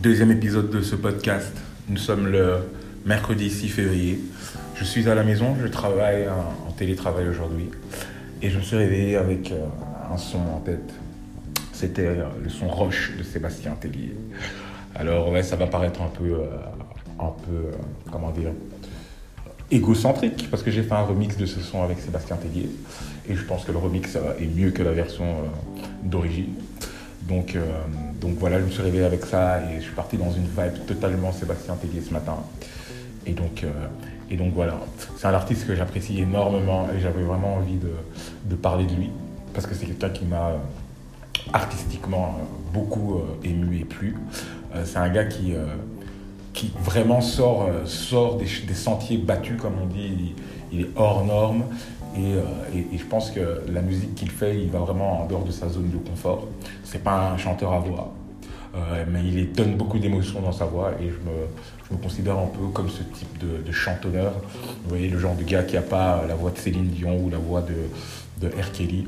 [0.00, 1.52] deuxième épisode de ce podcast.
[1.86, 2.54] Nous sommes le
[3.04, 4.18] mercredi 6 février.
[4.74, 7.68] Je suis à la maison, je travaille en, télétravail aujourd'hui.
[8.40, 9.66] Et je me suis réveillé avec euh,
[10.10, 10.94] un son en tête.
[11.74, 14.16] C'était euh, le son Roche de Sébastien Tellier.
[14.94, 16.46] Alors ouais, ça va paraître un peu, euh,
[17.18, 17.76] un peu
[18.10, 18.52] comment dire,
[19.70, 22.70] égocentrique parce que j'ai fait un remix de ce son avec Sébastien Tellier
[23.28, 25.26] et je pense que le remix est mieux que la version
[26.02, 26.54] d'origine.
[27.22, 27.60] Donc, euh,
[28.20, 30.86] donc voilà, je me suis réveillé avec ça et je suis parti dans une vibe
[30.86, 32.36] totalement Sébastien Tellier ce matin.
[33.26, 33.70] Et donc, euh,
[34.30, 34.78] et donc voilà,
[35.16, 37.92] c'est un artiste que j'apprécie énormément et j'avais vraiment envie de,
[38.44, 39.10] de, parler de lui
[39.52, 40.56] parce que c'est quelqu'un qui m'a euh,
[41.52, 42.38] artistiquement
[42.72, 44.16] beaucoup ému et plu.
[44.84, 45.54] c'est un gars qui,
[46.60, 50.34] qui vraiment sort, sort des, sentiers battus, comme on dit.
[50.72, 51.64] Il, est hors norme.
[52.16, 52.32] Et,
[52.76, 55.52] et, et, je pense que la musique qu'il fait, il va vraiment en dehors de
[55.52, 56.46] sa zone de confort
[56.90, 58.12] c'est pas un chanteur à voix,
[58.74, 61.46] euh, mais il donne beaucoup d'émotions dans sa voix et je me,
[61.88, 64.32] je me, considère un peu comme ce type de, de chantonneur.
[64.82, 67.30] Vous voyez, le genre de gars qui n'a pas la voix de Céline Dion ou
[67.30, 68.72] la voix de, de R.
[68.72, 69.06] Kelly,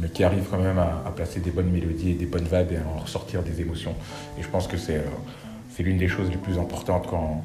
[0.00, 2.76] mais qui arrive quand même à, placer des bonnes mélodies et des bonnes vibes et
[2.76, 3.94] à en ressortir des émotions.
[4.38, 5.04] Et je pense que c'est euh,
[5.82, 7.44] l'une des choses les plus importantes quand,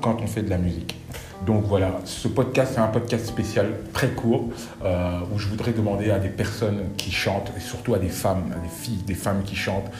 [0.00, 0.96] quand on fait de la musique.
[1.46, 4.48] Donc voilà, ce podcast, c'est un podcast spécial très court
[4.82, 8.52] euh, où je voudrais demander à des personnes qui chantent, et surtout à des femmes,
[8.56, 9.90] à des filles, des femmes qui chantent,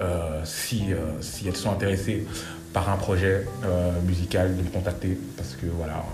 [0.00, 2.26] euh, si, euh, si elles sont intéressées
[2.72, 3.46] par un projet
[4.04, 6.04] musical, de me contacter parce que voilà,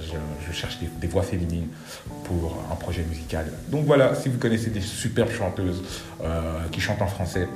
[0.00, 1.68] je, cherche des, voix féminines
[2.24, 3.46] pour un projet musical.
[3.68, 5.84] Donc voilà, si vous connaissez des superbes chanteuses
[6.72, 7.46] qui chantent en français,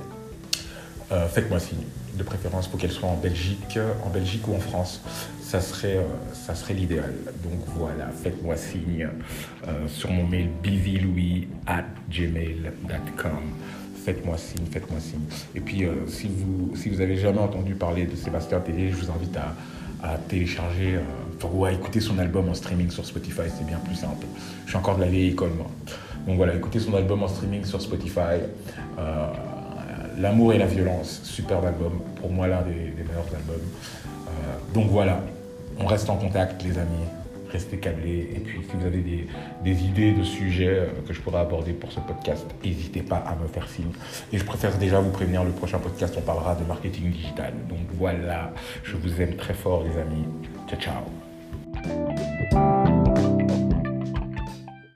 [1.11, 1.85] faites-moi signe
[2.17, 5.01] de préférence pour qu'elle soit en Belgique, en Belgique ou en France.
[5.43, 7.15] Ça serait, euh, serait l'idéal.
[7.43, 9.09] Donc voilà, faites-moi signe
[9.69, 11.49] euh, sur mon mail busylouis.
[14.05, 15.21] Faites-moi signe, faites-moi signe.
[15.55, 19.11] Et puis, euh, si vous si vous jamais entendu parler de Sébastien Télé, je vous
[19.11, 19.55] invite à,
[20.03, 23.43] à télécharger euh, ou à écouter son album en streaming sur Spotify.
[23.57, 24.27] C'est bien plus simple.
[24.65, 25.71] Je suis encore de la vieille école, moi.
[26.27, 28.41] Donc voilà, écoutez son album en streaming sur Spotify.
[28.99, 29.27] Euh,
[30.19, 33.67] L'amour et la violence, superbe album, pour moi l'un des, meilleurs albums.
[34.07, 34.31] Euh,
[34.73, 35.21] donc voilà,
[35.79, 37.05] on reste en contact les amis,
[37.51, 38.31] restez câblés.
[38.35, 39.27] Et puis si vous avez des,
[39.65, 43.35] des idées de sujets euh, que je pourrais aborder pour ce podcast, n'hésitez pas à
[43.35, 43.93] me faire signe.
[44.33, 47.53] Et je préfère déjà vous prévenir, le prochain podcast, on parlera de marketing digital.
[47.69, 50.25] Donc voilà, je vous aime très fort les amis.
[50.69, 52.74] Ciao ciao.